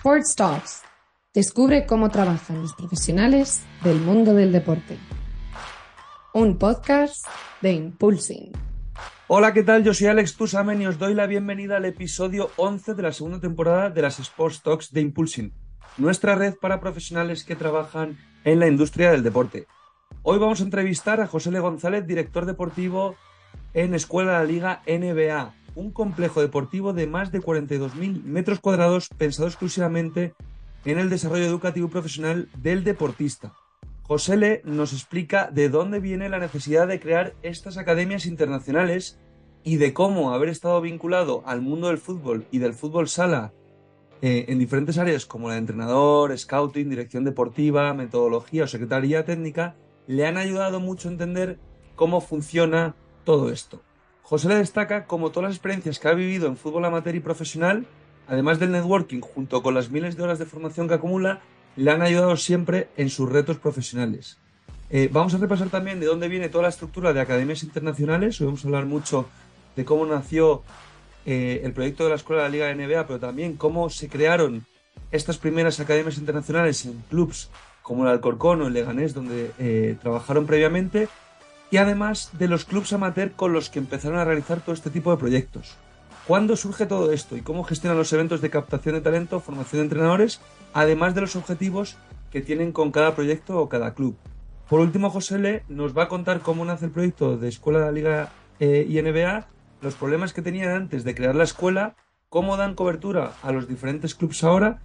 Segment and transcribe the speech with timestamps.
[0.00, 0.82] Sports Talks.
[1.34, 4.96] Descubre cómo trabajan los profesionales del mundo del deporte.
[6.32, 7.26] Un podcast
[7.60, 8.50] de Impulsing.
[9.28, 9.84] Hola, ¿qué tal?
[9.84, 13.40] Yo soy Alex Tusamen y os doy la bienvenida al episodio 11 de la segunda
[13.40, 15.52] temporada de las Sports Talks de Impulsing,
[15.98, 19.66] nuestra red para profesionales que trabajan en la industria del deporte.
[20.22, 23.16] Hoy vamos a entrevistar a José Le González, director deportivo
[23.74, 29.08] en Escuela de la Liga NBA, un complejo deportivo de más de 42.000 metros cuadrados
[29.16, 30.34] pensado exclusivamente
[30.84, 33.54] en el desarrollo educativo y profesional del deportista.
[34.02, 39.18] José Le nos explica de dónde viene la necesidad de crear estas academias internacionales
[39.62, 43.52] y de cómo haber estado vinculado al mundo del fútbol y del fútbol sala
[44.22, 49.76] eh, en diferentes áreas como la de entrenador, scouting, dirección deportiva, metodología o secretaría técnica,
[50.06, 51.58] le han ayudado mucho a entender
[51.94, 53.80] cómo funciona todo esto.
[54.30, 57.84] José le destaca como todas las experiencias que ha vivido en fútbol amateur y profesional,
[58.28, 61.40] además del networking, junto con las miles de horas de formación que acumula,
[61.74, 64.38] le han ayudado siempre en sus retos profesionales.
[64.88, 68.40] Eh, vamos a repasar también de dónde viene toda la estructura de academias internacionales.
[68.40, 69.28] Hoy vamos a hablar mucho
[69.74, 70.62] de cómo nació
[71.26, 74.64] eh, el proyecto de la Escuela de la Liga NBA, pero también cómo se crearon
[75.10, 77.50] estas primeras academias internacionales en clubs
[77.82, 81.08] como el Alcorcón o el Leganés, donde eh, trabajaron previamente,
[81.70, 85.10] y además de los clubes amateur con los que empezaron a realizar todo este tipo
[85.10, 85.76] de proyectos.
[86.26, 89.84] ¿Cuándo surge todo esto y cómo gestionan los eventos de captación de talento, formación de
[89.84, 90.40] entrenadores,
[90.72, 91.96] además de los objetivos
[92.30, 94.16] que tienen con cada proyecto o cada club?
[94.68, 97.84] Por último, José Le nos va a contar cómo nace el proyecto de Escuela de
[97.86, 99.48] la Liga eh, y NBA,
[99.80, 101.96] los problemas que tenían antes de crear la escuela,
[102.28, 104.78] cómo dan cobertura a los diferentes clubes ahora,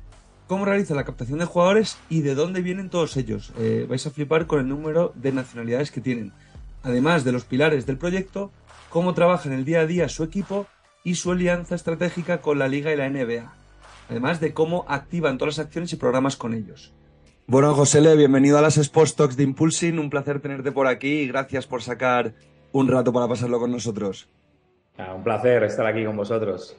[0.47, 3.53] cómo realiza la captación de jugadores y de dónde vienen todos ellos.
[3.59, 6.33] Eh, vais a flipar con el número de nacionalidades que tienen
[6.85, 8.51] además de los pilares del proyecto,
[8.89, 10.67] cómo trabaja en el día a día su equipo
[11.03, 13.51] y su alianza estratégica con la Liga y la NBA,
[14.09, 16.93] además de cómo activan todas las acciones y programas con ellos.
[17.47, 21.21] Bueno, José Le, bienvenido a las Sports Talks de Impulsing, un placer tenerte por aquí
[21.21, 22.33] y gracias por sacar
[22.71, 24.29] un rato para pasarlo con nosotros.
[24.97, 26.75] Ah, un placer estar aquí con vosotros.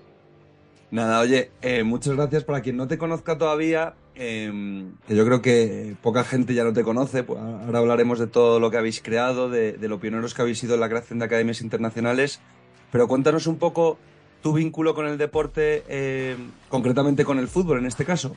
[0.90, 5.42] Nada, oye, eh, muchas gracias para quien no te conozca todavía, em, que yo creo
[5.42, 7.22] que poca gente ya no te conoce.
[7.22, 10.74] Pues ahora hablaremos de todo lo que habéis creado, de, lo pioneros que habéis sido
[10.74, 12.40] en la creación de academias internacionales.
[12.92, 13.98] Pero cuéntanos un poco
[14.42, 18.36] tu vínculo con el deporte, em, concretamente con el fútbol en este caso.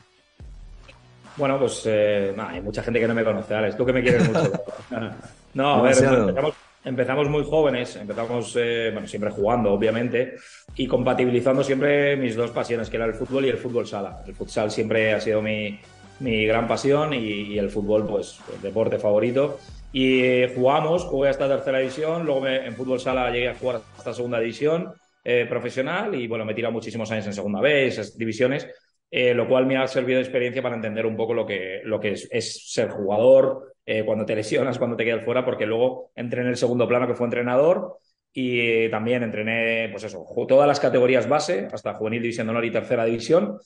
[1.36, 3.76] Bueno, pues eh, hay mucha gente que no me conoce, Alex.
[3.76, 4.52] Tú que me quieres mucho.
[5.54, 6.54] no, a ver, empezamos,
[6.84, 10.36] empezamos muy jóvenes, empezamos eh, bueno, siempre jugando, obviamente,
[10.76, 14.22] y compatibilizando siempre mis dos pasiones, que era el fútbol y el fútbol sala.
[14.26, 15.78] El futsal siempre ha sido mi,
[16.20, 19.58] mi gran pasión y, el fútbol, pues, el deporte favorito.
[19.92, 24.38] Y jugamos, jugué hasta tercera división, luego en fútbol sala llegué a jugar hasta segunda
[24.38, 24.92] división
[25.24, 28.68] eh, profesional y bueno, me he tirado muchísimos años en segunda B, esas divisiones.
[29.12, 31.98] Eh, lo cual me ha servido de experiencia para entender un poco lo que, lo
[31.98, 36.42] que es, ser jugador, eh, cuando te lesionas, cuando te quedas fuera, porque luego entré
[36.42, 37.98] en el segundo plano que fue entrenador
[38.32, 42.70] y también entrené, pues eso, todas las categorías base, hasta juvenil, división de honor y
[42.70, 43.58] tercera división.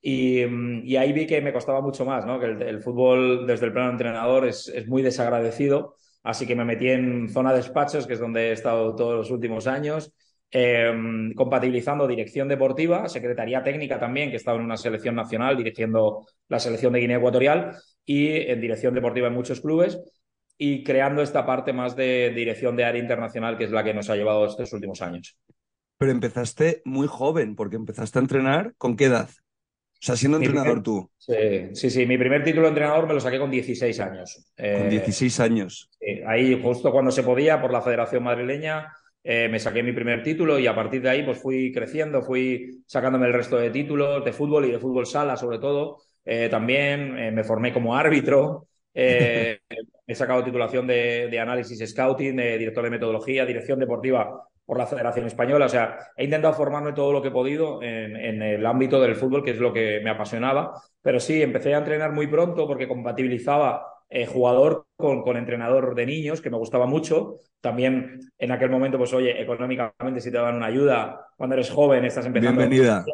[0.00, 0.42] Y,
[0.96, 2.40] ahí vi que me costaba mucho más, ¿no?
[2.40, 6.88] que el, fútbol desde el plano entrenador es, es, muy desagradecido, así que me metí
[6.88, 10.12] en zona de despachos, que es donde he estado todos los últimos años,
[10.50, 16.58] Em, compatibilizando dirección deportiva, secretaría técnica también, que estaba en una selección nacional dirigiendo la
[16.58, 17.76] selección de Guinea Ecuatorial
[18.08, 20.00] y en dirección deportiva en muchos clubes
[20.56, 24.08] y creando esta parte más de dirección de área internacional que es la que nos
[24.08, 25.38] ha llevado estos últimos años.
[25.98, 29.28] Pero empezaste muy joven, porque empezaste a entrenar con qué edad?
[29.28, 31.10] O sea, siendo entrenador tú.
[31.18, 31.34] Sí,
[31.74, 34.52] sí, sí, mi primer título de entrenador me lo saqué con 16 años.
[34.56, 35.90] Con 16 años.
[36.26, 38.90] ahí justo cuando se podía por la Federación Madrileña
[39.22, 42.82] eh, me saqué mi primer título y a partir de ahí pues fui creciendo, fui
[42.86, 45.98] sacándome el resto de títulos de fútbol y de fútbol sala sobre todo.
[46.30, 52.84] Eh, también eh, me formé como árbitro, he sacado titulación de, análisis scouting, de director
[52.84, 55.66] de metodología, dirección deportiva por la Federación Española.
[55.66, 59.14] O sea, he intentado formarme todo lo que he podido en, en, el ámbito del
[59.14, 60.72] fútbol, que es lo que me apasionaba.
[61.00, 66.40] Pero sí, empecé a entrenar muy pronto porque compatibilizaba eh, jugador con, entrenador de niños,
[66.40, 67.36] que me gustaba mucho.
[67.60, 72.04] También en aquel momento, pues oye, económicamente si te dan una ayuda, cuando eres joven,
[72.04, 72.58] estás empezando.
[72.58, 73.04] Bienvenida.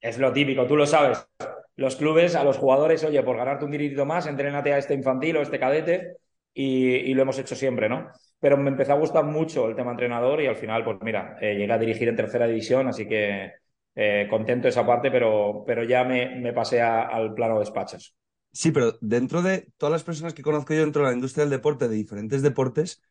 [0.00, 1.26] Es lo típico, tú lo sabes.
[1.76, 5.36] Los clubes, a los jugadores, oye, por ganarte un dinerito más, entrénate a este infantil
[5.36, 6.16] o este cadete
[6.52, 8.10] y, lo hemos hecho siempre, ¿no?
[8.38, 11.56] Pero me empezó a gustar mucho el tema entrenador y al final, pues mira, eh,
[11.56, 13.52] llegué a dirigir en tercera división, así que
[13.94, 18.14] eh, contento esa parte, pero, pero ya me, me pasé al plano de despachos.
[18.52, 21.50] Sí, pero dentro de todas las personas que conozco yo dentro de la industria del
[21.50, 23.02] deporte, de diferentes deportes,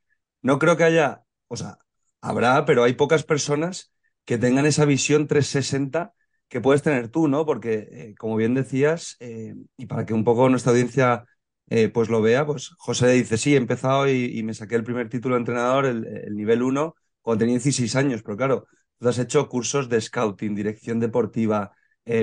[0.41, 1.79] no creo que haya, o sea,
[2.21, 3.93] habrá, pero hay pocas personas
[4.23, 6.13] que tengan esa visión 360
[6.53, 7.47] que puedes tener tú, ¿no?
[7.47, 11.25] Porque, eh, como bien decías, eh, y para que un poco nuestra audiencia
[11.67, 15.09] eh, pues lo vea, pues José dice, sí, he empezado y, me saqué el primer
[15.09, 18.67] título de entrenador, el, nivel 1, cuando tenía 16 años, pero claro,
[18.99, 21.71] tú has hecho cursos de scouting, dirección deportiva,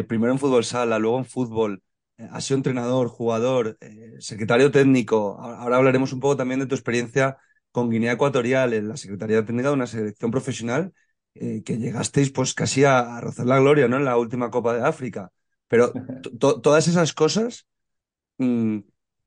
[0.07, 1.83] primero en fútbol sala, luego en fútbol,
[2.31, 3.79] has sido entrenador, jugador,
[4.21, 7.39] secretario técnico, ahora hablaremos un poco también de tu experiencia
[7.73, 10.93] con Guinea Ecuatorial en la Secretaría Técnica de una selección profesional
[11.35, 13.97] eh, que llegasteis pues casi a, rozar la gloria, ¿no?
[13.97, 15.31] En la última Copa de África.
[15.69, 15.93] Pero
[16.39, 17.67] todas esas cosas,
[18.39, 18.79] mm,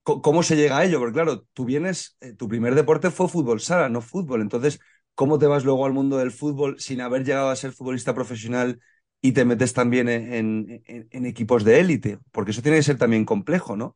[0.03, 0.99] ¿cómo se llega a ello?
[0.99, 4.41] Porque claro, tú vienes, eh, tu primer deporte fue fútbol sala, no fútbol.
[4.41, 4.79] Entonces,
[5.15, 8.79] ¿cómo te vas luego al mundo del fútbol sin haber llegado a ser futbolista profesional
[9.21, 12.19] y te metes también en, en equipos de élite?
[12.31, 13.95] Porque eso tiene que ser también complejo, ¿no?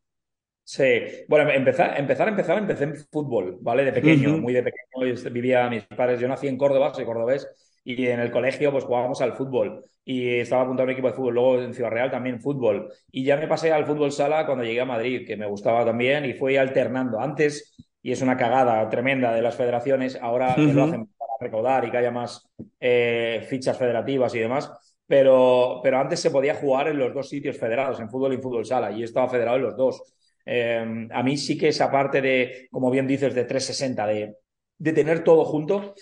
[0.69, 0.83] Sí,
[1.30, 3.86] bueno, empezar, empezar, empezar, empecé en fútbol, ¿vale?
[3.86, 5.31] De pequeño, muy de pequeño.
[5.31, 7.48] Vivía mis padres, yo nací en Córdoba, soy cordobés,
[7.89, 11.13] y en el colegio pues jugábamos al fútbol y estaba apuntado a un equipo de
[11.13, 12.92] fútbol, luego en Ciudad Real también fútbol.
[13.10, 16.25] Y ya me pasé al fútbol sala cuando llegué a Madrid, que me gustaba también,
[16.25, 17.18] y fui alternando.
[17.18, 21.92] Antes, y es una cagada tremenda de las federaciones, ahora lo hacen para recaudar y
[21.92, 22.45] que haya más
[22.78, 24.69] eh, fichas federativas y demás.
[25.07, 28.66] Pero, pero antes se podía jugar en los dos sitios federados, en fútbol y fútbol
[28.66, 30.04] sala, y estaba federado en los dos.
[30.44, 34.36] Em, a mí sí que esa parte de, como bien dices, de 360, de,
[34.78, 35.95] de tener todo junto,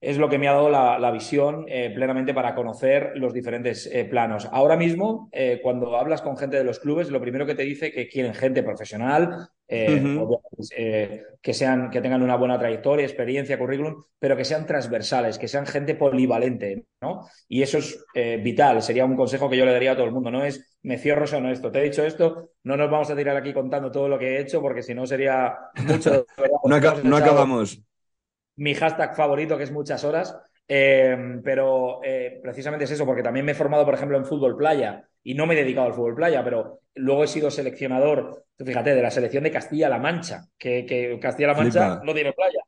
[0.00, 4.04] es lo que me ha dado la, visión eh, plenamente para conocer los diferentes eh,
[4.04, 4.48] planos.
[4.50, 7.92] Ahora mismo, eh, cuando hablas con gente de los clubes, lo primero que te dice
[7.92, 14.44] que quieren gente profesional, que, sean, que tengan una buena trayectoria, experiencia, currículum, pero que
[14.44, 17.28] sean transversales, que sean gente polivalente, ¿no?
[17.48, 18.04] Y eso es
[18.42, 20.98] vital, sería un consejo que yo le daría a todo el mundo, no es me
[20.98, 21.70] cierro o no esto.
[21.70, 24.40] Te he dicho esto, no nos vamos a tirar aquí contando todo lo que he
[24.40, 25.56] hecho, porque si no sería
[25.86, 26.26] mucho.
[27.04, 27.80] no, acabamos.
[28.60, 30.36] Mi hashtag favorito, que es muchas horas.
[30.72, 34.56] Eh, pero eh, precisamente es eso, porque también me he formado, por ejemplo, en fútbol
[34.56, 38.94] playa y no me he dedicado al fútbol playa, pero luego he sido seleccionador, fíjate,
[38.94, 42.60] de la selección de Castilla-La Mancha, que, Castilla-La Mancha no tiene playa,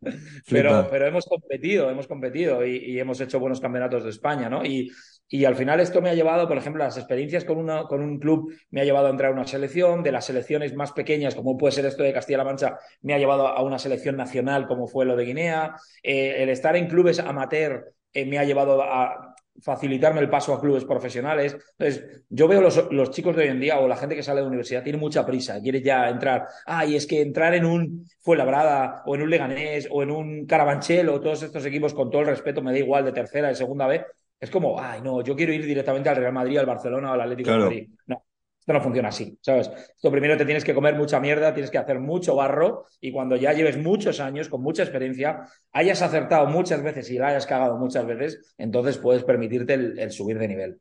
[0.50, 4.64] pero, pero hemos competido, hemos competido y, y, hemos hecho buenos campeonatos de España, ¿no?
[4.64, 4.90] Y,
[5.32, 8.18] y al final esto me ha llevado, por ejemplo, las experiencias con, una, con un
[8.18, 11.56] club me ha llevado a entrar a una selección, de las selecciones más pequeñas, como
[11.56, 15.06] puede ser esto de Castilla-La Mancha, me ha llevado a una selección nacional, como fue
[15.06, 15.74] lo de Guinea.
[16.02, 20.60] Eh, el estar en clubes amateur eh, me ha llevado a facilitarme el paso a
[20.60, 21.56] clubes profesionales.
[21.78, 24.40] Entonces, yo veo los, los chicos de hoy en día o la gente que sale
[24.40, 26.46] de la universidad tiene mucha prisa, quiere ya entrar.
[26.66, 31.08] Ah, es que entrar en un Fuenlabrada o en un Leganés o en un Carabanchel
[31.08, 33.86] o todos estos equipos, con todo el respeto, me da igual de tercera, de segunda
[33.86, 34.02] vez,
[34.42, 37.20] es como, ay, no, yo quiero ir directamente al Real Madrid, al Barcelona o al
[37.20, 37.88] Atlético de Madrid.
[38.08, 38.24] No,
[38.58, 39.70] esto no funciona así, ¿sabes?
[39.94, 43.36] Esto primero te tienes que comer mucha mierda, tienes que hacer mucho barro y cuando
[43.36, 47.76] ya lleves muchos años, con mucha experiencia, hayas acertado muchas veces y la hayas cagado
[47.76, 50.80] muchas veces, entonces puedes permitirte el, subir de nivel.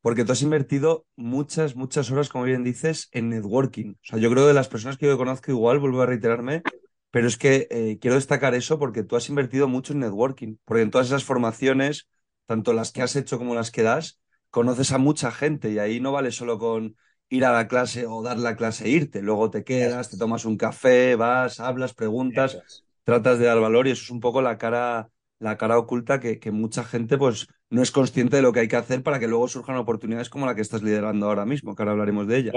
[0.00, 3.90] Porque tú has invertido muchas, muchas horas, como bien dices, en networking.
[3.90, 6.62] O sea, yo creo que de las personas que yo conozco igual, vuelvo a reiterarme,
[7.10, 10.82] pero es que eh, quiero destacar eso porque tú has invertido mucho en networking, porque
[10.82, 12.08] en todas esas formaciones
[12.46, 16.00] tanto las que has hecho como las que das, conoces a mucha gente y ahí
[16.00, 16.96] no vale solo con
[17.28, 20.44] ir a la clase o dar la clase e irte, luego te quedas, te tomas
[20.44, 22.58] un café, vas, hablas, preguntas,
[23.04, 25.08] tratas de dar valor y eso es un poco la cara,
[25.38, 28.68] la cara oculta que, que, mucha gente pues no es consciente de lo que hay
[28.68, 31.82] que hacer para que luego surjan oportunidades como la que estás liderando ahora mismo, que
[31.82, 32.52] ahora hablaremos de ella.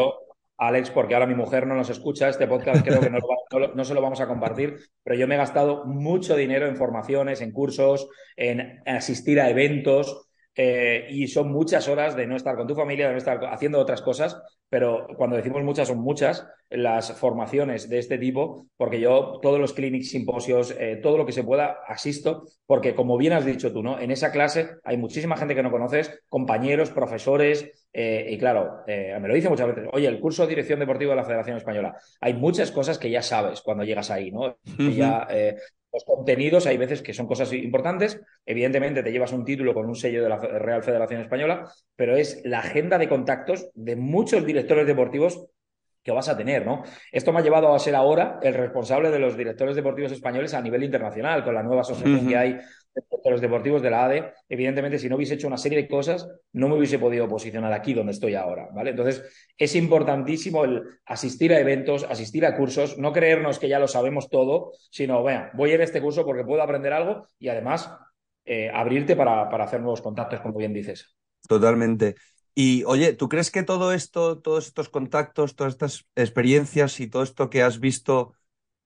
[0.58, 4.02] Alex, porque ahora mi mujer no nos escucha, este podcast creo que no, se lo
[4.02, 8.08] vamos a compartir, pero yo me he gastado mucho dinero en formaciones, en cursos,
[8.38, 13.08] en asistir a eventos, eh, y son muchas horas de no estar con tu familia,
[13.08, 18.00] de no estar haciendo otras cosas, pero cuando decimos muchas, son muchas las formaciones de
[18.00, 22.48] este tipo, porque yo todos los clinics, simposios, eh, todo lo que se pueda, asisto,
[22.66, 24.00] porque como bien has dicho tú, ¿no?
[24.00, 29.28] En esa clase hay muchísima gente que no conoces, compañeros, profesores, eh, y claro, me
[29.28, 32.34] lo dice muchas veces, oye, el curso de dirección deportiva de la Federación Española, hay
[32.34, 34.58] muchas cosas que ya sabes cuando llegas ahí, ¿no?
[34.96, 35.28] ya
[35.96, 38.22] los contenidos hay veces que son cosas importantes.
[38.46, 42.42] Evidentemente te llevas un título con un sello de la Real Federación Española, pero es
[42.44, 45.48] la agenda de contactos de muchos directores deportivos
[46.06, 46.84] que vas a tener, ¿no?
[47.12, 50.62] Esto me ha llevado a ser ahora el responsable de los directores deportivos españoles a
[50.62, 54.34] nivel internacional, con la nueva asociación que hay de los deportivos de la ADE.
[54.48, 57.96] Evidentemente, si no hubiese hecho una serie de cosas, no me hubiese podido posicionar aquí
[57.96, 58.92] donde estoy ahora, ¿vale?
[58.92, 59.24] Entonces,
[59.58, 64.30] es importantísimo el asistir a eventos, asistir a cursos, no creernos que ya lo sabemos
[64.30, 67.92] todo, sino, vean, voy a ir a este curso porque puedo aprender algo y además
[68.46, 71.16] eh, abrirte para, para hacer nuevos contactos, como bien dices.
[71.48, 72.16] Totalmente.
[72.58, 77.22] Y oye, ¿tú crees que todo esto, todos estos contactos, todas estas experiencias y todo
[77.24, 78.34] esto que has visto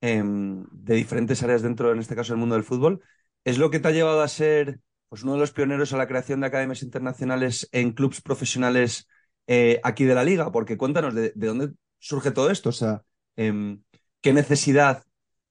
[0.01, 3.01] em, de diferentes áreas dentro, en este caso, del mundo del fútbol,
[3.45, 6.07] es lo que te ha llevado a ser pues uno de los pioneros a la
[6.07, 9.07] creación de academias internacionales en clubes profesionales
[9.47, 13.03] eh, aquí de la liga, porque cuéntanos de, dónde surge todo esto, o sea,
[13.35, 13.83] em,
[14.21, 15.03] qué necesidad,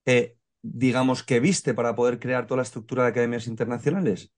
[0.06, 4.32] eh, digamos, que viste para poder crear toda la estructura de academias internacionales.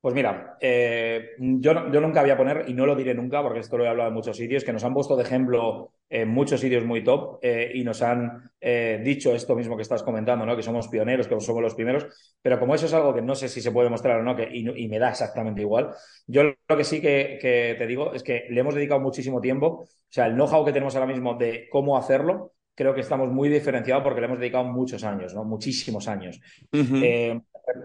[0.00, 3.60] Pues mira, eh, yo, yo, nunca voy a poner, y no lo diré nunca, porque
[3.60, 6.58] esto lo he hablado en muchos sitios, que nos han puesto de ejemplo en muchos
[6.60, 10.56] sitios muy top eh, y nos han eh, dicho esto mismo que estás comentando, ¿no?
[10.56, 12.06] que somos pioneros, que somos los primeros,
[12.40, 14.48] pero como eso es algo que no sé si se puede mostrar o no, que,
[14.50, 15.90] y, me da exactamente igual,
[16.26, 19.66] yo lo que sí que, que te digo es que le hemos dedicado muchísimo tiempo,
[19.66, 23.50] o sea, el know-how que tenemos ahora mismo de cómo hacerlo, creo que estamos muy
[23.50, 25.44] diferenciados porque le hemos dedicado muchos años, ¿no?
[25.44, 26.40] Muchísimos años.
[26.72, 27.38] Eh,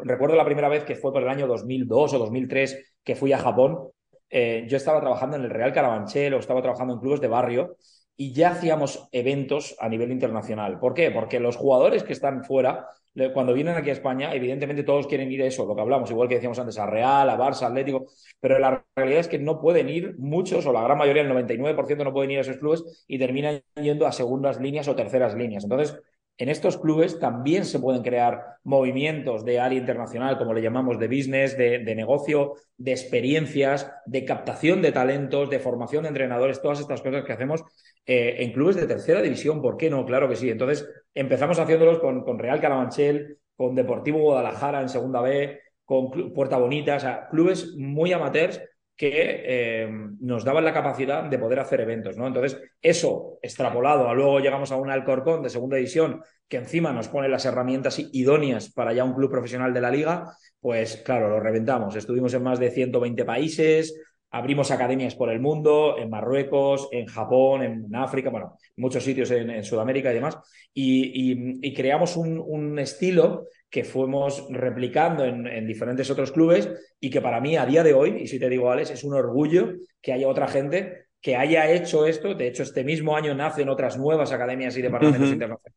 [0.04, 3.38] recuerdo la primera vez que fue por el año 2002 o 2003 que fui a
[3.38, 3.90] Japón.
[4.30, 7.78] Eh, yo estaba trabajando en el Real Carabanchel o estaba trabajando en clubes de barrio
[8.18, 10.80] y ya hacíamos eventos a nivel internacional.
[10.80, 11.12] ¿Por qué?
[11.12, 12.88] Porque los jugadores que están fuera,
[13.34, 16.28] cuando vienen aquí a España, evidentemente todos quieren ir a eso, lo que hablamos, igual
[16.28, 18.08] que decíamos antes, a Real, a Barça, Atlético,
[18.40, 22.04] pero la realidad es que no pueden ir muchos, o la gran mayoría, el 99%
[22.04, 25.64] no pueden ir a esos clubes y terminan yendo a segundas líneas o terceras líneas.
[25.64, 25.98] Entonces,
[26.38, 31.08] en estos clubes también se pueden crear movimientos de área internacional, como le llamamos, de
[31.08, 37.02] business, de, negocio, de experiencias, de captación de talentos, de formación de entrenadores, todas estas
[37.02, 37.64] cosas que hacemos
[38.06, 39.62] eh, en clubes de tercera división.
[39.62, 40.06] ¿Por qué no?
[40.06, 40.50] Claro que sí.
[40.50, 46.58] Entonces empezamos haciéndolos con, con Real Carabanchel, con Deportivo Guadalajara en Segunda B, con Puerta
[46.58, 48.60] Bonita, o sea, clubes muy amateurs
[48.96, 49.90] que eh,
[50.22, 52.28] nos daban la capacidad de poder hacer eventos, ¿no?
[52.28, 57.10] Entonces, eso extrapolado a luego llegamos a un Alcorcón de segunda división que encima nos
[57.10, 60.26] pone las herramientas idóneas para ya un club profesional de la liga,
[60.60, 61.96] pues claro, lo reventamos.
[61.96, 64.00] Estuvimos en más de 120 países,
[64.32, 69.64] abrimos academias por el mundo, en Marruecos, en Japón, en África, bueno, muchos sitios en,
[69.64, 70.38] Sudamérica y demás,
[70.74, 76.70] y, creamos un, un estilo que fuimos replicando en, diferentes otros clubes
[77.00, 79.14] y que para mí a día de hoy, y si te digo, Alex, es un
[79.14, 82.36] orgullo que haya otra gente que haya hecho esto.
[82.36, 85.76] De hecho, este mismo año nacen otras nuevas academias y departamentos internacionales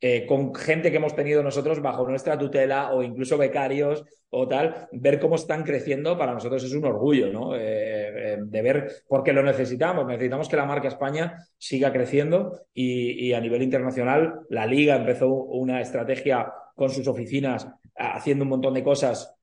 [0.00, 4.88] eh, con gente que hemos tenido nosotros bajo nuestra tutela o incluso becarios o tal,
[4.92, 7.54] ver cómo están creciendo para nosotros es un orgullo, ¿no?
[7.54, 13.32] Eh, eh, de ver, porque lo necesitamos, necesitamos que la marca España siga creciendo y,
[13.32, 18.82] a nivel internacional la liga empezó una estrategia con sus oficinas haciendo un montón de
[18.82, 19.36] cosas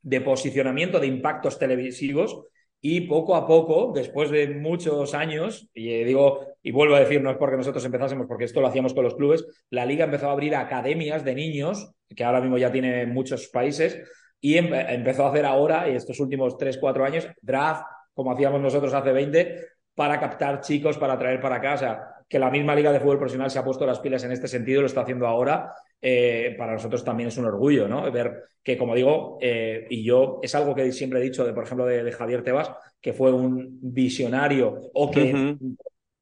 [0.00, 2.44] de posicionamiento de impactos televisivos
[2.80, 7.32] y poco a poco, después de muchos años, y digo, y vuelvo a decir, no
[7.32, 10.32] es porque nosotros empezásemos, porque esto lo hacíamos con los clubes, la liga empezó a
[10.32, 14.00] abrir academias de niños, que ahora mismo ya tiene muchos países,
[14.40, 17.82] y empezó a hacer ahora, y estos últimos 3, 4 años, draft,
[18.12, 22.13] como hacíamos nosotros hace 20, para captar chicos, para traer para casa.
[22.28, 24.80] Que la misma Liga de Fútbol Profesional se ha puesto las pilas en este sentido,
[24.80, 25.72] lo está haciendo ahora.
[26.00, 28.10] Eh, para nosotros también es un orgullo, ¿no?
[28.10, 31.64] Ver que, como digo, eh, y yo es algo que siempre he dicho, de, por
[31.64, 35.56] ejemplo, de, Javier Tebas, que fue un visionario o que,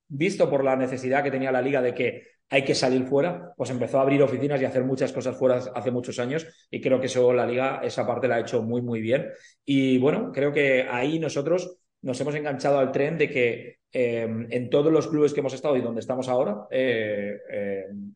[0.08, 3.70] visto por la necesidad que tenía la liga de que hay que salir fuera, pues
[3.70, 7.06] empezó a abrir oficinas y hacer muchas cosas fuera hace muchos años y creo que
[7.06, 9.30] eso la liga, esa parte la ha hecho muy, muy bien.
[9.64, 14.70] Y bueno, creo que ahí nosotros nos hemos enganchado al tren de que eh, en
[14.70, 16.66] todos los clubes que hemos estado y donde estamos ahora,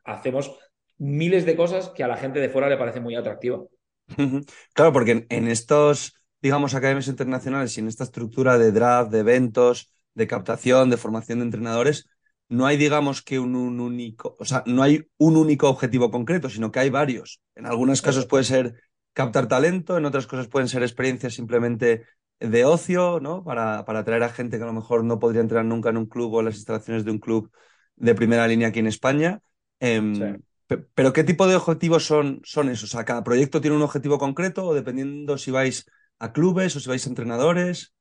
[0.05, 0.59] hacemos
[0.99, 3.63] miles de cosas que a la gente de fuera le parece muy atractiva.
[4.73, 9.93] Claro, porque en estos, digamos, academias internacionales y en esta estructura de draft, de eventos,
[10.15, 12.09] de captación, de formación de entrenadores,
[12.49, 16.71] no hay, digamos, que un, único, o sea, no hay un único objetivo concreto, sino
[16.71, 17.41] que hay varios.
[17.55, 18.75] En algunos casos puede ser
[19.13, 22.05] captar talento, en otras cosas pueden ser experiencias simplemente
[22.41, 23.43] de ocio, ¿no?
[23.45, 26.07] Para, para atraer a gente que a lo mejor no podría entrar nunca en un
[26.07, 27.51] club o en las instalaciones de un club
[27.97, 29.41] de primera línea aquí en España.
[29.81, 30.39] Em,
[30.95, 32.91] pero ¿qué tipo de objetivos son, son esos?
[32.91, 35.87] O sea, ¿cada proyecto tiene un objetivo concreto o dependiendo si vais
[36.19, 37.95] a clubes o si vais a entrenadores?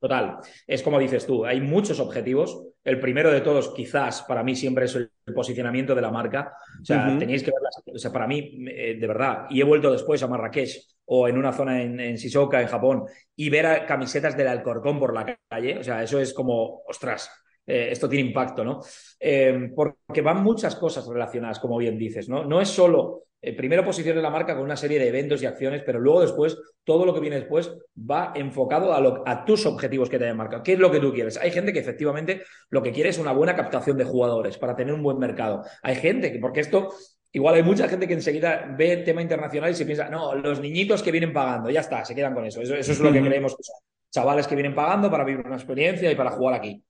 [0.00, 2.62] Total, es como dices tú, hay muchos objetivos.
[2.82, 6.54] El primero de todos, quizás para mí siempre es el posicionamiento de la marca.
[6.80, 9.92] O sea, tenéis que ver, o sea, para mí, eh, de verdad, y he vuelto
[9.92, 10.70] después a Marrakech
[11.04, 13.04] o en una zona en, en Shizuoka, en Japón,
[13.36, 17.30] y ver a camisetas del Alcorcón por la calle, o sea, eso es como, ostras,
[17.70, 18.80] eh, esto tiene impacto, ¿no?
[19.18, 22.44] Eh, porque van muchas cosas relacionadas, como bien dices, ¿no?
[22.44, 25.82] No es solo, eh, primero posicionar la marca con una serie de eventos y acciones,
[25.84, 30.18] pero luego después, todo lo que viene después va enfocado a, a tus objetivos que
[30.18, 30.62] te hayan marcado.
[30.62, 31.36] ¿Qué es lo que tú quieres?
[31.38, 34.92] Hay gente que efectivamente lo que quiere es una buena captación de jugadores para tener
[34.92, 35.62] un buen mercado.
[35.82, 36.90] Hay gente que, porque esto
[37.32, 40.60] Igual hay mucha gente que enseguida ve el tema internacional y se piensa, no, los
[40.60, 42.60] niñitos que vienen pagando, ya está, se quedan con eso.
[42.60, 43.76] Eso, es lo que creemos que son.
[44.10, 46.82] Chavales que vienen pagando para vivir una experiencia y para jugar aquí.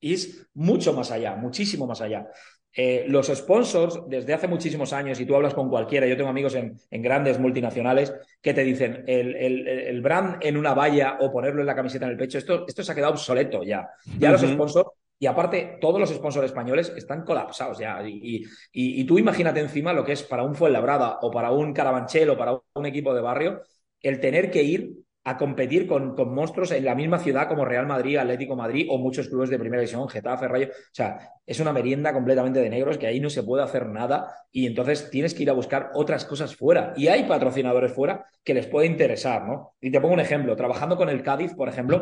[0.00, 2.26] Es mucho más allá, muchísimo más allá.
[2.72, 6.54] Eh, los sponsors, desde hace muchísimos años, y tú hablas con cualquiera, yo tengo amigos
[6.54, 11.74] en, grandes multinacionales que te dicen el, brand en una valla o ponerlo en la
[11.74, 13.88] camiseta en el pecho, esto, esto se ha quedado obsoleto ya.
[14.18, 14.90] Ya los sponsors
[15.20, 18.00] y aparte, todos los sponsors españoles están colapsados ya.
[18.06, 22.30] Y, y, tú imagínate encima lo que es para un Fuenlabrada o para un Carabanchel
[22.30, 23.62] o para un equipo de barrio,
[24.00, 24.92] el tener que ir
[25.24, 28.98] a competir con, con, monstruos en la misma ciudad como Real Madrid, Atlético Madrid o
[28.98, 30.68] muchos clubes de primera división, Getafe, Rayo.
[30.68, 34.32] O sea, es una merienda completamente de negros que ahí no se puede hacer nada
[34.50, 36.94] y entonces tienes que ir a buscar otras cosas fuera.
[36.96, 39.74] Y hay patrocinadores fuera que les puede interesar, ¿no?
[39.80, 40.56] Y te pongo un ejemplo.
[40.56, 42.00] Trabajando con el Cádiz, por ejemplo,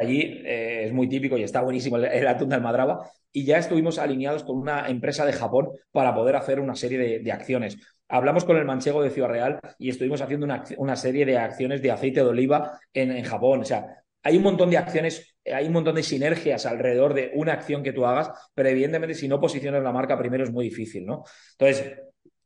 [0.00, 3.98] allí, eh, es muy típico y está buenísimo el, atún de Almadraba, y ya estuvimos
[3.98, 7.78] alineados con una empresa de Japón para poder hacer una serie de acciones.
[8.12, 11.92] Hablamos con el manchego de Ciudad Real y estuvimos haciendo una, serie de acciones de
[11.92, 13.60] aceite de oliva en, Japón.
[13.60, 17.54] O sea, hay un montón de acciones, hay un montón de sinergias alrededor de una
[17.54, 21.06] acción que tú hagas, pero evidentemente si no posicionas la marca primero es muy difícil,
[21.06, 21.24] ¿no?
[21.58, 21.96] Entonces,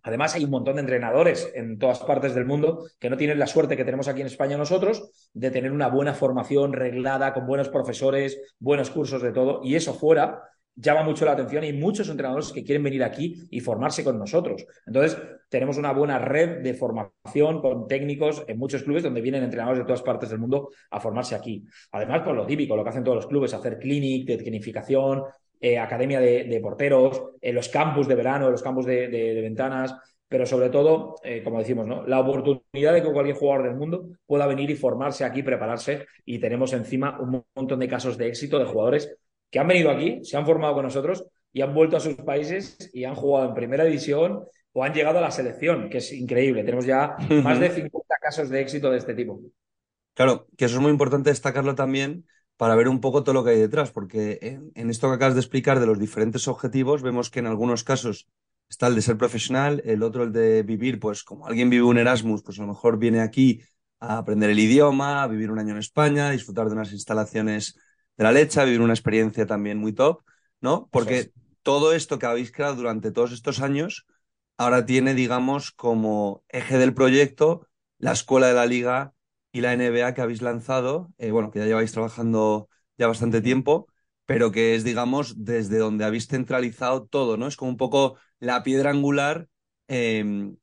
[0.06, 3.48] Además, hay un montón de entrenadores en todas partes del mundo que no tienen la
[3.48, 7.70] suerte que tenemos aquí en España nosotros de tener una buena formación reglada, con buenos
[7.70, 9.62] profesores, buenos cursos de todo.
[9.64, 10.44] Y eso fuera
[10.76, 14.66] llama mucho la atención y muchos entrenadores que quieren venir aquí y formarse con nosotros.
[14.86, 15.18] Entonces,
[15.48, 19.86] tenemos una buena red de formación con técnicos en muchos clubes donde vienen entrenadores de
[19.86, 21.64] todas partes del mundo a formarse aquí.
[21.92, 25.22] Además, por lo típico, lo que hacen todos los clubes, hacer clinic de tecnificación,
[25.60, 29.94] eh, academia de, porteros, en los campus de verano, los campus de, ventanas,
[30.28, 32.06] pero sobre todo, eh, como decimos, ¿no?
[32.06, 36.38] la oportunidad de que cualquier jugador del mundo pueda venir y formarse aquí, prepararse, y
[36.38, 39.16] tenemos encima un montón de casos de éxito de jugadores
[39.56, 42.90] que han venido aquí, se han formado con nosotros y han vuelto a sus países
[42.92, 46.62] y han jugado en primera división o han llegado a la selección, que es increíble.
[46.62, 49.40] Tenemos ya más de 50 casos de éxito de este tipo.
[50.12, 52.26] Claro, que eso es muy importante destacarlo también
[52.58, 55.40] para ver un poco todo lo que hay detrás, porque en, esto que acabas de
[55.40, 58.28] explicar de los diferentes objetivos, vemos que en algunos casos
[58.68, 61.96] está el de ser profesional, el otro el de vivir, pues como alguien vive un
[61.96, 63.62] Erasmus, pues a lo mejor viene aquí
[64.00, 67.78] a aprender el idioma, a vivir un año en España, disfrutar de unas instalaciones
[68.16, 70.22] de la leche, vivir una experiencia también muy top,
[70.60, 70.88] ¿no?
[70.90, 74.06] Porque todo esto que habéis creado durante todos estos años
[74.56, 79.14] ahora tiene, digamos, como eje del proyecto la escuela de la liga
[79.52, 83.86] y la NBA que habéis lanzado, eh, bueno, que ya lleváis trabajando ya bastante tiempo,
[84.26, 87.46] pero que es, digamos, desde donde habéis centralizado todo, ¿no?
[87.46, 89.48] Es como un poco la piedra angular
[89.88, 90.56] em,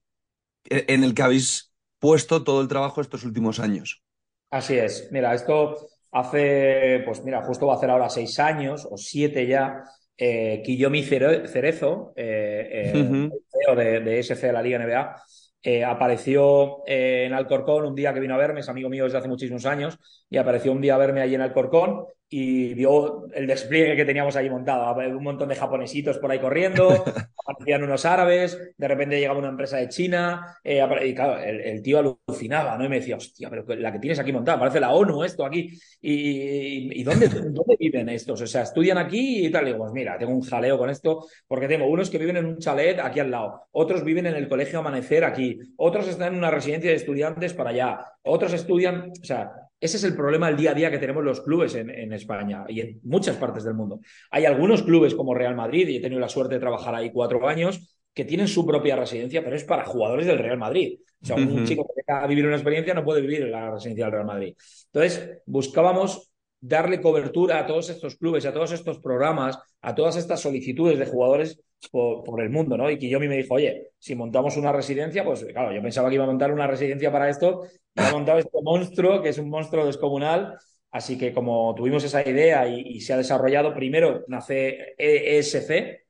[0.65, 4.03] e-, en el que habéis puesto todo el trabajo estos últimos años.
[4.49, 5.07] Así es.
[5.11, 9.83] Mira, esto Hace, pues mira, justo va a hacer ahora seis años o siete ya,
[10.15, 13.29] eh, Kiyomi Cerezo, eh, eh
[13.65, 15.15] CEO de, de, SC de la Liga NBA,
[15.63, 19.27] eh, apareció en Alcorcón un día que vino a verme, es amigo mío desde hace
[19.27, 19.97] muchísimos años,
[20.29, 24.35] y apareció un día a verme allí en Alcorcón y vio el despliegue que teníamos
[24.35, 24.91] ahí montado.
[24.95, 26.89] Un montón de japonesitos por ahí corriendo,
[27.45, 31.99] aparecían unos árabes, de repente llegaba una empresa de China, eh, y claro, el, tío
[31.99, 32.85] alucinaba, ¿no?
[32.85, 35.69] Y me decía, hostia, pero la que tienes aquí montada, parece la ONU esto aquí.
[36.01, 38.41] ¿Y, y dónde, dónde viven estos?
[38.41, 39.65] O sea, estudian aquí y tal.
[39.65, 42.45] Y digo, pues mira, tengo un jaleo con esto, porque tengo unos que viven en
[42.45, 46.39] un chalet aquí al lado, otros viven en el colegio Amanecer aquí, otros están en
[46.39, 49.51] una residencia de estudiantes para allá, otros estudian, o sea,
[49.83, 52.79] ese es el problema del día a día que tenemos los clubes en, España y
[52.79, 53.99] en muchas partes del mundo.
[54.31, 57.45] Hay algunos clubes como Real Madrid, y he tenido la suerte de trabajar ahí cuatro
[57.45, 60.99] años, que tienen su propia residencia, pero es para jugadores del Real Madrid.
[61.21, 64.05] O sea, un chico que quiera vivir una experiencia no puede vivir en la residencia
[64.05, 64.55] del Real Madrid.
[64.85, 66.31] Entonces, buscábamos
[66.65, 71.05] darle cobertura a todos estos clubes, a todos estos programas, a todas estas solicitudes de
[71.05, 72.89] jugadores por, el mundo, ¿no?
[72.89, 76.15] Y que yo me dijo, oye, si montamos una residencia, pues claro, yo pensaba que
[76.15, 79.49] iba a montar una residencia para esto, y ha montado este monstruo, que es un
[79.49, 80.57] monstruo descomunal.
[80.89, 86.05] Así que como tuvimos esa idea y, se ha desarrollado, primero nace ESC,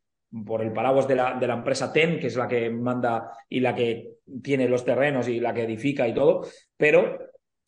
[0.46, 3.60] por el paraguas de la, de la empresa TEN, que es la que manda y
[3.60, 6.46] la que tiene los terrenos y la que edifica y todo,
[6.78, 7.18] pero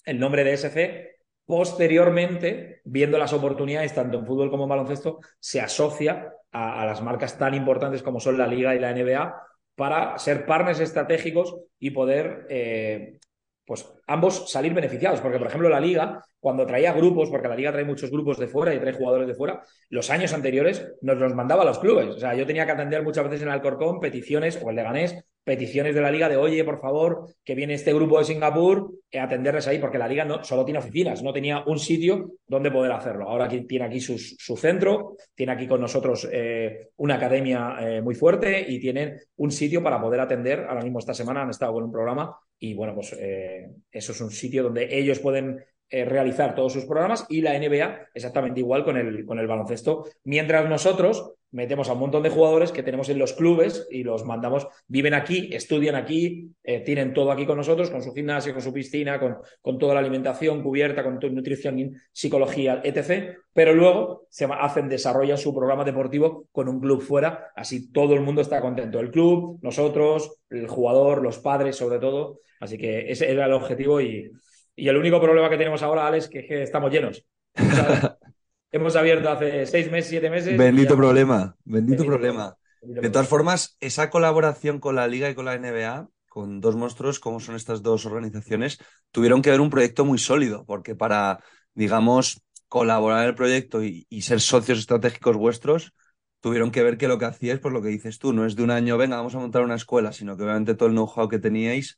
[0.06, 1.15] el nombre de ESC
[1.46, 7.38] Posteriormente, viendo las oportunidades tanto en fútbol como en baloncesto, se asocia a, las marcas
[7.38, 9.36] tan importantes como son la Liga y la NBA
[9.76, 13.20] para ser partners estratégicos y poder, eh,
[13.64, 15.22] pues ambos salir beneficiados.
[15.22, 18.48] Porque, por ejemplo, la Liga, cuando traía grupos, porque la Liga trae muchos grupos de
[18.48, 22.08] fuera y trae jugadores de fuera, los años anteriores nos los mandaba a los clubes.
[22.08, 25.94] O sea, yo tenía que atender muchas veces en Alcorcón peticiones, o el Leganés, peticiones
[25.94, 29.68] de la liga de, oye, por favor, que viene este grupo de Singapur, eh, atenderles
[29.68, 33.30] ahí, porque la liga no, solo tiene oficinas, no tenía un sitio donde poder hacerlo.
[33.30, 34.18] Ahora tiene aquí su,
[34.58, 39.84] centro, tiene aquí con nosotros eh, una academia eh, muy fuerte y tienen un sitio
[39.84, 40.66] para poder atender.
[40.68, 44.32] Ahora mismo esta semana han estado con un programa y bueno, pues eso es un
[44.32, 48.98] sitio donde ellos pueden eh, realizar todos sus programas y la NBA exactamente igual con
[48.98, 50.06] el, con el baloncesto.
[50.24, 54.26] Mientras nosotros metemos a un montón de jugadores que tenemos en los clubes y los
[54.26, 58.62] mandamos, viven aquí, estudian aquí, eh, tienen todo aquí con nosotros, con su gimnasio, con
[58.62, 63.38] su piscina, con, con toda la alimentación cubierta, con nutrición, psicología, etc.
[63.54, 68.22] Pero luego se hacen, desarrollan su programa deportivo con un club fuera, así todo el
[68.22, 69.00] mundo está contento.
[69.00, 72.42] El club, nosotros, el jugador, los padres sobre todo.
[72.60, 74.32] Así que ese era el objetivo y,
[74.76, 77.26] y el único problema que tenemos ahora, Alex, que es que estamos llenos.
[78.72, 80.58] hemos abierto hace seis meses, siete meses.
[80.58, 82.58] Bendito problema, bendito, problema.
[82.82, 87.20] de todas formas, esa colaboración con la Liga y con la NBA, con dos monstruos
[87.22, 88.80] como son estas dos organizaciones,
[89.12, 91.40] tuvieron que ver un proyecto muy sólido, porque para,
[91.74, 95.94] digamos, colaborar en el proyecto y, ser socios estratégicos vuestros,
[96.42, 98.64] tuvieron que ver que lo que hacíais, pues lo que dices tú, no es de
[98.64, 101.40] un año, venga, vamos a montar una escuela, sino que obviamente todo el know-how que
[101.40, 101.98] teníais,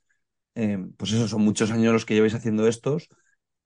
[0.57, 3.09] eh, pues eso, son muchos años los que lleváis haciendo estos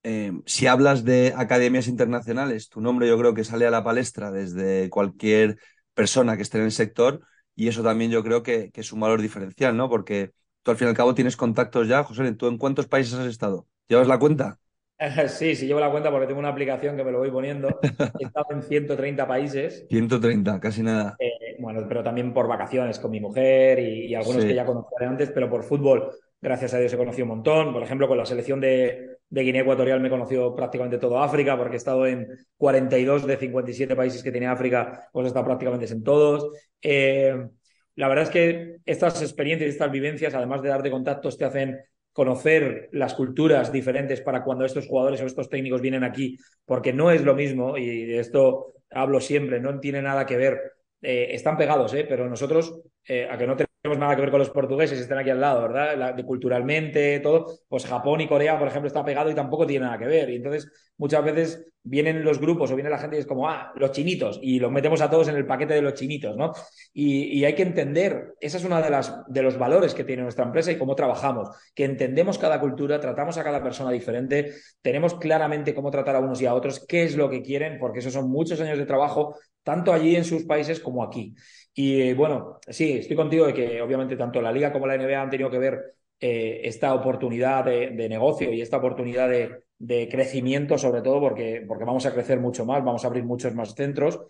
[0.04, 4.32] eh, si hablas de academias internacionales, tu nombre yo creo que sale a la palestra
[4.32, 5.58] desde cualquier
[5.94, 7.20] persona que esté en el sector
[7.54, 9.88] y eso también yo creo que, es un valor diferencial, ¿no?
[9.88, 12.02] Porque tú al fin y al cabo tienes contactos ya.
[12.02, 13.66] José, ¿tú en cuántos países has estado?
[13.88, 14.58] ¿Llevas la cuenta?
[15.26, 17.68] Sí, sí llevo la cuenta porque tengo una aplicación que me lo voy poniendo.
[18.20, 19.84] He estado en 130 países.
[19.88, 21.16] 130, casi nada.
[21.18, 25.32] Eh, bueno, pero también por vacaciones con mi mujer y, algunos que ya conocía antes,
[25.32, 27.72] pero por fútbol, gracias a Dios he conocido un montón.
[27.72, 31.76] Por ejemplo, con la selección de, Guinea Ecuatorial me he conocido prácticamente todo África, porque
[31.76, 32.28] he estado en
[32.58, 36.50] 42 de 57 países que tiene África, pues he estado prácticamente en todos.
[36.82, 37.34] Eh,
[37.94, 41.78] la verdad es que estas experiencias y estas vivencias, además de darte contactos, te hacen
[42.12, 47.10] conocer las culturas diferentes para cuando estos jugadores o estos técnicos vienen aquí, porque no
[47.10, 50.60] es lo mismo, y de esto hablo siempre, no tiene nada que ver.
[51.00, 52.04] Eh, están pegados, ¿eh?
[52.08, 55.30] pero nosotros, eh, a que no tenemos nada que ver con los portugueses, están aquí
[55.30, 56.14] al lado, ¿verdad?
[56.14, 59.98] de, culturalmente, todo, pues Japón y Corea, por ejemplo, está pegado y tampoco tiene nada
[59.98, 60.30] que ver.
[60.30, 63.72] Y entonces, muchas veces vienen los grupos o viene la gente y es como, ah,
[63.74, 66.52] los chinitos, y los metemos a todos en el paquete de los chinitos, ¿no?
[66.92, 70.44] Y, hay que entender, esa es una de las de los valores que tiene nuestra
[70.44, 75.74] empresa y cómo trabajamos, que entendemos cada cultura, tratamos a cada persona diferente, tenemos claramente
[75.74, 78.30] cómo tratar a unos y a otros, qué es lo que quieren, porque esos son
[78.30, 81.34] muchos años de trabajo, tanto allí en sus países como aquí.
[81.74, 85.30] Y bueno, sí, estoy contigo de que obviamente tanto la liga como la NBA han
[85.30, 89.64] tenido que ver eh, esta oportunidad de, negocio y esta oportunidad de,
[90.10, 93.74] crecimiento, sobre todo porque, porque vamos a crecer mucho más, vamos a abrir muchos más
[93.74, 94.20] centros,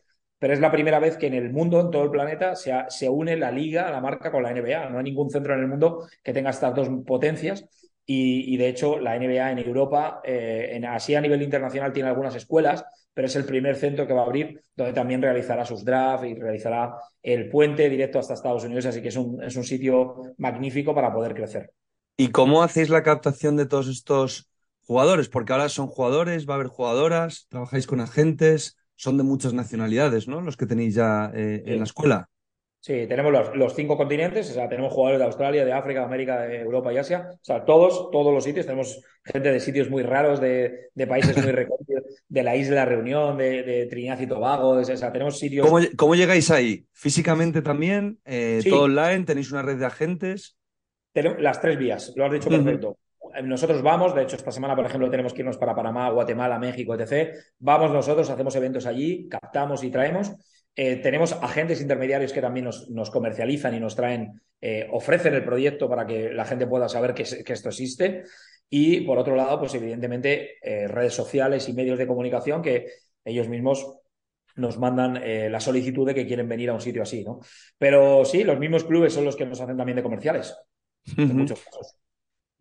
[0.43, 3.09] pero es la primera vez que en el mundo, en todo el planeta, se, se
[3.09, 4.91] une la liga, la marca con la NBA.
[4.91, 7.65] No hay ningún centro en el mundo que tenga estas dos potencias.
[8.05, 12.35] Y, de hecho, la NBA en Europa, eh, en, así a nivel internacional, tiene algunas
[12.35, 12.85] escuelas,
[13.15, 16.35] pero es el primer centro que va a abrir donde también realizará sus drafts y
[16.35, 20.93] realizará el puente directo hasta Estados Unidos, así que es un, es un sitio magnífico
[20.93, 21.71] para poder crecer.
[22.17, 24.51] ¿Y cómo hacéis la captación de todos estos
[24.87, 25.29] jugadores?
[25.29, 30.29] Porque ahora son jugadores, va a haber jugadoras, trabajáis con agentes, son de muchas nacionalidades,
[30.29, 30.41] ¿no?
[30.41, 32.29] Los que tenéis ya eh, en la escuela.
[32.83, 36.41] Sí, tenemos los, cinco continentes, o sea, tenemos jugadores de Australia, de África, de América,
[36.41, 40.03] de Europa y Asia, o sea, todos, todos los sitios, tenemos gente de sitios muy
[40.03, 45.13] raros, de, países muy recónditos, de la isla Reunión, de, Trinidad y Tobago, o sea,
[45.13, 45.69] tenemos sitios...
[45.97, 46.85] ¿Cómo, llegáis ahí?
[46.91, 48.19] ¿Físicamente también?
[48.25, 49.27] Eh, ¿Todo online?
[49.27, 50.57] ¿Tenéis una red de agentes?
[51.13, 52.99] Tenemos las tres vías, lo has dicho perfecto.
[53.45, 56.95] Nosotros vamos, de hecho, esta semana, por ejemplo, tenemos que irnos para Panamá, Guatemala, México,
[56.95, 57.35] etc.
[57.59, 60.33] Vamos nosotros, hacemos eventos allí, captamos y traemos.
[60.75, 65.89] Eh, tenemos agentes intermediarios que también nos, comercializan y nos traen, eh, ofrecen el proyecto
[65.89, 68.25] para que la gente pueda saber que, esto existe.
[68.69, 72.87] Y por otro lado, pues evidentemente eh, redes sociales y medios de comunicación que
[73.25, 73.99] ellos mismos
[74.55, 75.15] nos mandan
[75.51, 77.41] la solicitud de que quieren venir a un sitio así, ¿no?
[77.79, 80.55] Pero sí, los mismos clubes son los que nos hacen también de comerciales.
[81.17, 82.02] En muchos casos.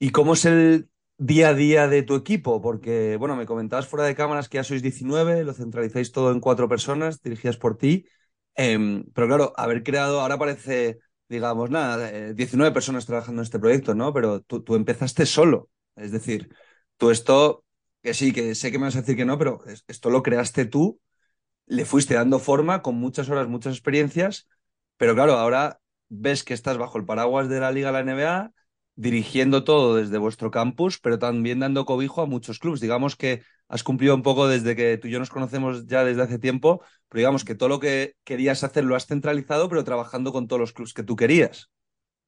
[0.04, 2.60] ¿Y cómo es el día a día de tu equipo?
[2.60, 6.40] Porque, bueno, me comentabas fuera de cámaras que ya sois 19, lo centralizáis todo en
[6.40, 8.08] cuatro personas dirigidas por ti.
[8.56, 10.98] Em, pero claro, haber creado, ahora parece,
[11.30, 14.12] digamos, nada, 19 eh, personas trabajando en este proyecto, ¿no?
[14.12, 15.70] Pero tú, empezaste solo.
[15.96, 16.50] Es decir,
[16.98, 17.64] tú esto,
[18.02, 20.66] que sí, que sé que me vas a decir que no, pero esto lo creaste
[20.66, 21.00] tú,
[21.68, 24.48] le fuiste dando forma con muchas horas, muchas experiencias,
[24.98, 28.52] pero claro, ahora ves que estás bajo el paraguas de la Liga, la NBA,
[28.96, 32.82] dirigiendo todo desde vuestro campus, pero también dando cobijo a muchos clubes.
[32.82, 36.24] Digamos que has cumplido un poco desde que tú y yo nos conocemos ya desde
[36.24, 40.32] hace tiempo, pero digamos que todo lo que querías hacer lo has centralizado, pero trabajando
[40.32, 41.70] con todos los clubes que tú querías.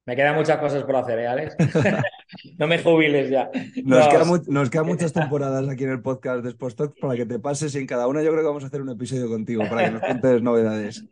[0.06, 1.56] Me quedan muchas cosas por hacer, ¿eh, Alex?
[2.58, 3.50] no me jubiles ya.
[3.84, 7.78] Nos, quedan muchas temporadas aquí en el podcast de Sports para que te pases y
[7.78, 10.00] en cada una yo creo que vamos a hacer un episodio contigo para que nos
[10.02, 11.04] cuentes novedades.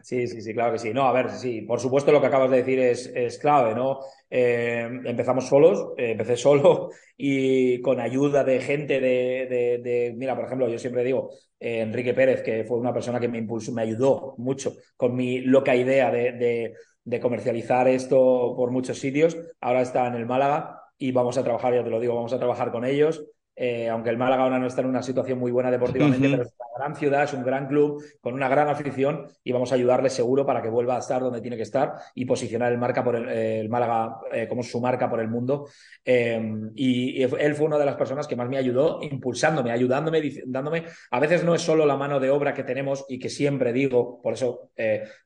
[0.00, 0.92] Sí, sí, sí, claro que sí.
[0.94, 4.00] No, a ver, sí, por supuesto lo que acabas de decir es, es clave, ¿no?
[4.30, 9.46] Eh, empezamos solos, eh, empecé solo y con ayuda de gente de,
[9.82, 13.28] de, mira, por ejemplo, yo siempre digo, eh, Enrique Pérez, que fue una persona que
[13.28, 16.74] me impulsó, me ayudó mucho con mi loca idea de,
[17.04, 21.74] de comercializar esto por muchos sitios, ahora está en el Málaga y vamos a trabajar,
[21.74, 23.24] ya te lo digo, vamos a trabajar con ellos
[23.60, 26.54] eh, aunque el Málaga ahora no está en una situación muy buena deportivamente, pero es
[26.56, 30.10] una gran ciudad, es un gran club con una gran afición y vamos a ayudarle
[30.10, 33.16] seguro para que vuelva a estar donde tiene que estar y posicionar el, marca por
[33.16, 35.66] el, eh, Málaga eh, como su marca por el mundo.
[36.04, 40.84] Y, él fue una de las personas que más me ayudó, impulsándome, ayudándome, dándome.
[41.10, 44.22] A veces no es solo la mano de obra que tenemos y que siempre digo,
[44.22, 44.70] por eso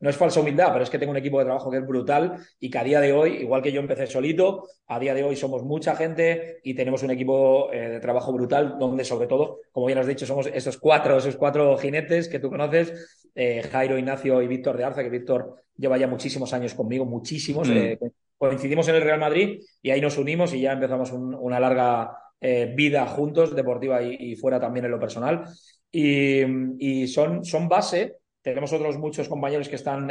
[0.01, 2.37] no es falsa humildad, pero es que tengo un equipo de trabajo que es brutal
[2.59, 5.37] y que a día de hoy, igual que yo empecé solito, a día de hoy
[5.37, 9.99] somos mucha gente y tenemos un equipo de trabajo brutal, donde sobre todo, como bien
[9.99, 14.47] has dicho, somos esos cuatro, esos cuatro jinetes que tú conoces, eh, Jairo, Ignacio y
[14.47, 17.69] Víctor de Arza, que Víctor lleva ya muchísimos años conmigo, muchísimos.
[17.69, 17.73] Mm.
[17.77, 17.99] Eh,
[18.37, 22.73] coincidimos en el Real Madrid y ahí nos unimos y ya empezamos una larga eh,
[22.77, 25.45] vida juntos, deportiva y, fuera también en lo personal.
[25.91, 28.19] Y, son, son base.
[28.43, 30.11] Tenemos otros muchos compañeros que están,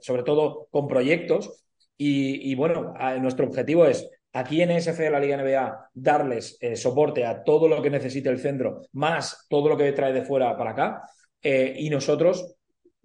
[0.00, 1.64] sobre todo, con proyectos.
[1.96, 6.76] Y, y bueno, nuestro objetivo es aquí en ESF de la Liga NBA darles eh,
[6.76, 10.56] soporte a todo lo que necesite el centro, más todo lo que trae de fuera
[10.56, 11.02] para acá,
[11.42, 12.56] eh, y nosotros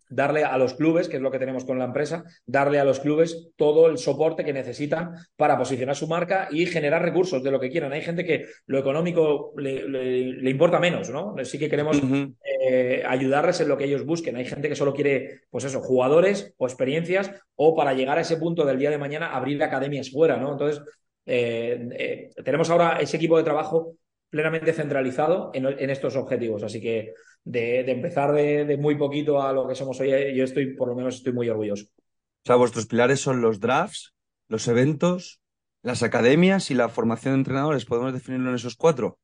[0.10, 3.00] darle a los clubes, que es lo que tenemos con la empresa, darle a los
[3.00, 7.60] clubes todo el soporte que necesitan para posicionar su marca y generar recursos de lo
[7.60, 7.92] que quieran.
[7.92, 11.36] Hay gente que lo económico le, importa menos, ¿no?
[11.44, 12.00] Sí que queremos
[12.44, 14.36] eh, ayudarles en lo que ellos busquen.
[14.36, 18.38] Hay gente que solo quiere, pues eso, jugadores o experiencias o para llegar a ese
[18.38, 20.52] punto del día de mañana abrir academias fuera, ¿no?
[20.52, 20.84] Entonces,
[21.26, 23.98] eh, eh, tenemos ahora ese equipo de trabajo
[24.30, 26.64] plenamente centralizado en, estos objetivos.
[26.64, 30.90] Así que de, empezar de, muy poquito a lo que somos hoy, yo estoy, por
[30.90, 31.86] lo menos, estoy muy orgulloso.
[31.86, 34.14] O sea, vuestros pilares son los drafts,
[34.50, 35.40] los eventos,
[35.82, 37.86] las academias y la formación de entrenadores.
[37.86, 39.20] ¿Podemos definirlo en esos cuatro?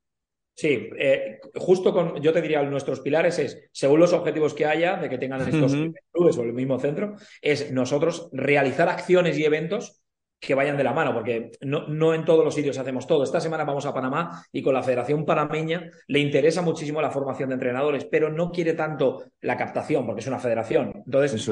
[0.55, 4.97] Sí, eh, justo con, yo te diría, nuestros pilares es, según los objetivos que haya,
[4.97, 5.73] de que tengan estos
[6.11, 10.00] clubes o el mismo centro, es nosotros realizar acciones y eventos
[10.41, 13.23] que vayan de la mano, porque no, no, en todos los sitios hacemos todo.
[13.23, 17.49] Esta semana vamos a Panamá y con la Federación Panameña le interesa muchísimo la formación
[17.49, 21.04] de entrenadores, pero no quiere tanto la captación, porque es una federación.
[21.06, 21.47] Entonces,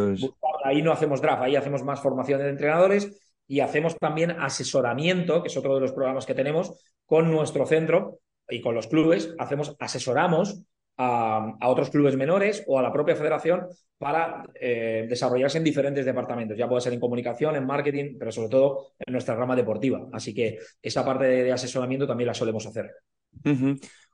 [0.64, 5.50] ahí no hacemos draft, ahí hacemos más formación de entrenadores y hacemos también asesoramiento, que
[5.50, 6.74] es otro de los programas que tenemos,
[7.06, 8.18] con nuestro centro
[8.50, 9.36] y con los clubes.
[9.38, 10.64] Hacemos, asesoramos
[11.02, 16.58] a, otros clubes menores o a la propia federación para eh, desarrollarse en diferentes departamentos.
[16.58, 20.08] Ya puede ser en comunicación, en marketing, pero sobre todo en nuestra rama deportiva.
[20.12, 22.92] Así que esa parte de, asesoramiento también la solemos hacer.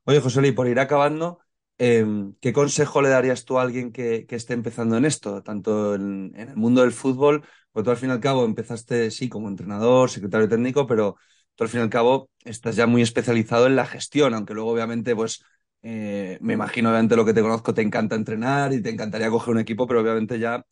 [0.05, 1.39] Oye, José, y por ir acabando,
[1.79, 6.33] em, ¿qué consejo le darías tú a alguien que, esté empezando en esto, tanto en,
[6.35, 7.43] en, el mundo del fútbol?
[7.71, 11.15] Porque tú al fin y al cabo empezaste, sí, como entrenador, secretario técnico, pero
[11.55, 14.71] tú al fin y al cabo estás ya muy especializado en la gestión, aunque luego
[14.71, 15.43] obviamente pues
[15.87, 19.53] eh, me imagino, obviamente, lo que te conozco, te encanta entrenar y te encantaría coger
[19.53, 20.65] un equipo, pero obviamente ya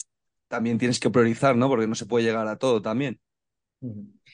[0.48, 1.70] también tienes que priorizar, ¿no?
[1.70, 3.20] Porque no se puede llegar a todo también.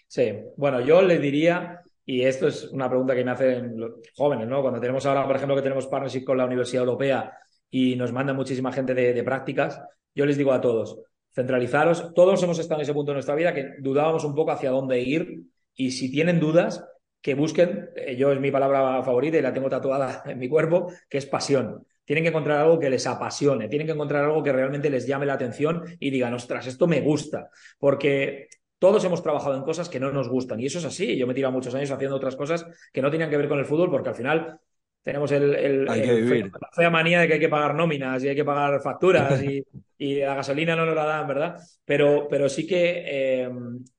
[0.08, 4.48] Sí, bueno, yo le diría, y esto es una pregunta que me hacen los jóvenes,
[4.48, 4.62] ¿no?
[4.62, 7.34] Cuando tenemos ahora, por ejemplo, que tenemos partnership con la Universidad Europea
[7.70, 9.82] y nos manda muchísima gente de, de prácticas,
[10.16, 10.98] yo les digo a todos,
[11.34, 14.72] centralizaros, todos hemos estado en ese punto de nuestra vida que dudábamos un poco hacia
[14.72, 15.42] dónde ir
[15.76, 16.86] y si tienen dudas,
[17.22, 20.92] que busquen, eh, yo es mi palabra favorita y la tengo tatuada en mi cuerpo,
[21.10, 21.86] que es pasión.
[22.06, 25.26] Tienen que encontrar algo que les apasione, tienen que encontrar algo que realmente les llame
[25.26, 27.50] la atención y digan, ostras, esto me gusta.
[27.78, 28.48] Porque
[28.80, 31.18] todos hemos trabajado en cosas que no nos gustan y eso es así.
[31.18, 33.60] Yo me he tirado muchos años haciendo otras cosas que no tenían que ver con
[33.60, 34.60] el fútbol porque al final
[35.04, 38.82] tenemos el, la fea manía de que hay que pagar nóminas y hay que pagar
[38.82, 39.66] facturas y,
[40.00, 41.58] la gasolina no nos la dan, ¿verdad?
[41.84, 43.50] Pero, pero sí que eh,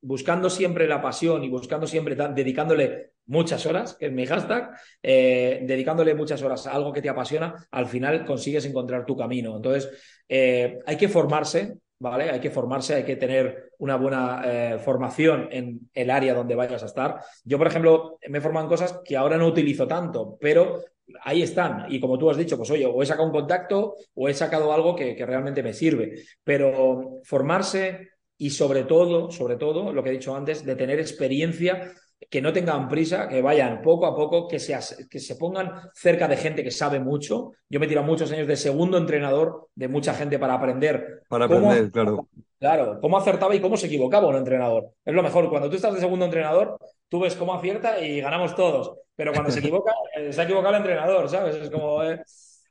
[0.00, 4.70] buscando siempre la pasión y buscando siempre, dedicándole muchas horas, que es mi hashtag,
[5.02, 9.56] eh, dedicándole muchas horas a algo que te apasiona, al final consigues encontrar tu camino.
[9.56, 9.90] Entonces,
[10.28, 12.30] eh, hay que formarse, ¿vale?
[12.30, 16.86] Hay que formarse, hay que tener una buena formación en el área donde vayas a
[16.86, 17.20] estar.
[17.44, 20.80] Yo, por ejemplo, me en cosas que ahora no utilizo tanto, pero
[21.22, 21.86] ahí están.
[21.88, 24.72] Y como tú has dicho, pues oye, o he sacado un contacto o he sacado
[24.72, 26.22] algo que, realmente me sirve.
[26.42, 31.92] Pero formarse y sobre todo, sobre todo, lo que he dicho antes, de tener experiencia
[32.28, 34.76] que no tengan prisa, que vayan poco a poco, que se,
[35.08, 37.52] que se pongan cerca de gente que sabe mucho.
[37.68, 41.22] Yo me he tirado muchos años de segundo entrenador de mucha gente para aprender.
[41.28, 42.28] Para aprender, claro.
[42.58, 44.90] Claro, cómo acertaba y cómo se equivocaba un entrenador.
[45.04, 45.48] Es lo mejor.
[45.48, 46.76] Cuando tú estás de segundo entrenador,
[47.08, 48.98] tú ves cómo acierta y ganamos todos.
[49.16, 51.56] Pero cuando se equivoca, eh, se ha equivocado el entrenador, ¿sabes?
[51.56, 52.02] Es como.
[52.02, 52.20] Eh,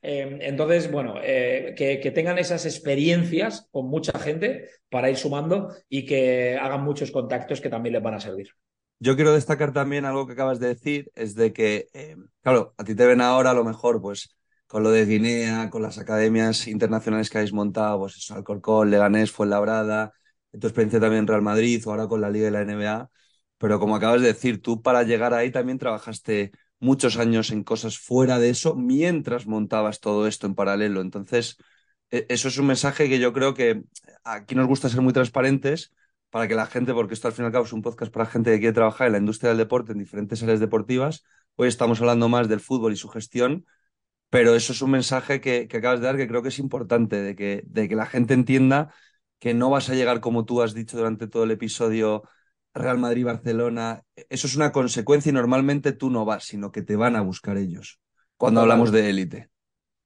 [0.02, 6.06] Eh, entonces, bueno, eh, que, tengan esas experiencias con mucha gente para ir sumando y
[6.06, 8.50] que hagan muchos contactos que también les van a servir.
[9.02, 12.84] Yo quiero destacar también algo que acabas de decir, es de que, eh, claro, a
[12.84, 14.36] ti te ven ahora a lo mejor, pues,
[14.66, 19.32] con lo de Guinea, con las academias internacionales que habéis montado, pues eso, Alcorcón, Leganés,
[19.32, 20.12] Fuenlabrada,
[20.52, 23.10] tu experiencia también en Real Madrid o ahora con la Liga y la NBA.
[23.58, 27.98] Pero como acabas de decir, tú para llegar ahí también trabajaste muchos años en cosas
[27.98, 31.00] fuera de eso mientras montabas todo esto en paralelo.
[31.00, 31.56] Entonces,
[32.10, 33.82] e, eso es un mensaje que yo creo que
[34.24, 35.92] aquí nos gusta ser muy transparentes
[36.30, 38.26] para que la gente, porque esto al fin y al cabo es un podcast para
[38.26, 41.24] gente que quiere trabajar en la industria del deporte en diferentes áreas deportivas.
[41.56, 43.66] Hoy estamos hablando más del fútbol y su gestión,
[44.30, 47.20] pero eso es un mensaje que, que acabas de dar que creo que es importante,
[47.20, 48.94] de que, de que la gente entienda
[49.40, 52.22] que no vas a llegar como tú has dicho durante todo el episodio
[52.72, 56.94] Real Madrid, Barcelona, eso es una consecuencia y normalmente tú no vas, sino que te
[56.94, 58.00] van a buscar ellos
[58.36, 59.50] cuando hablamos de élite.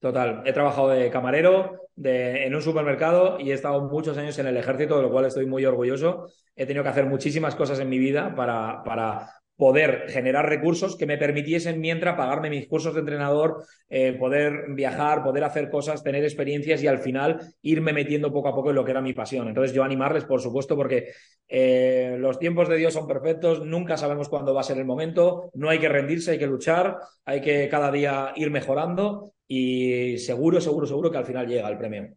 [0.05, 4.59] Total, he trabajado de camarero en un supermercado y he estado muchos años en el
[4.59, 6.27] ejército, de lo cual estoy muy orgulloso.
[6.55, 11.07] He tenido que hacer muchísimas cosas en mi vida para, para poder generar recursos que
[11.07, 16.23] me permitiesen mientras pagarme mis cursos de entrenador, eh, poder viajar, poder hacer cosas, tener
[16.23, 19.49] experiencias y al final irme metiendo poco a poco en lo que era mi pasión.
[19.49, 21.13] Entonces yo animarles, por supuesto, porque
[21.49, 25.51] eh, los tiempos de Dios son perfectos, nunca sabemos cuándo va a ser el momento,
[25.55, 30.61] no hay que rendirse, hay que luchar, hay que cada día ir mejorando y seguro,
[30.61, 32.15] seguro, seguro que al final llega el premio.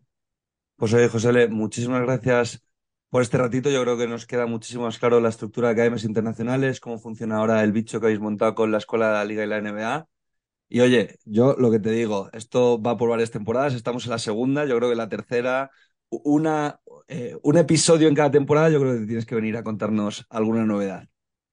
[0.76, 2.68] Pues oye, José, muchísimas gracias
[3.10, 6.04] por este ratito yo creo que nos queda muchísimo más claro la estructura de academias
[6.04, 9.44] internacionales, cómo funciona ahora el bicho que habéis montado con la Escuela de la Liga
[9.44, 10.08] y la NBA.
[10.70, 14.20] Y oye, yo lo que te digo, esto va por varias temporadas, estamos en la
[14.20, 15.72] segunda, yo creo que la tercera,
[16.10, 20.26] una, eh, un episodio en cada temporada, yo creo que tienes que venir a contarnos
[20.30, 21.08] alguna novedad.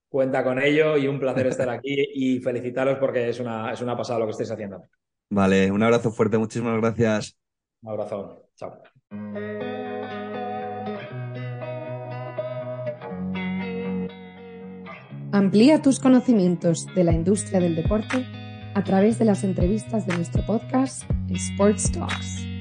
[0.09, 3.97] Cuenta con ello y un placer estar aquí y felicitaros porque es una, es una
[3.97, 4.83] pasada lo que estáis haciendo.
[5.31, 7.37] Vale, un abrazo fuerte, muchísimas gracias.
[7.83, 8.83] Un abrazo, chao.
[15.33, 18.25] Amplía tus conocimientos de la industria del deporte
[18.75, 22.54] a través de las entrevistas de nuestro podcast Sports Talks.